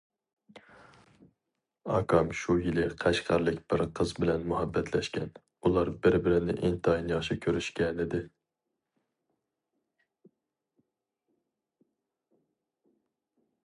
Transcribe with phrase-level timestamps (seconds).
[1.97, 5.29] ئاكام شۇ يىلى قەشقەرلىك بىر قىز بىلەن مۇھەببەتلەشكەن،
[5.67, 8.23] ئۇلار بىر- بىرىنى ئىنتايىن ياخشى كۆرۈشكەنىدى.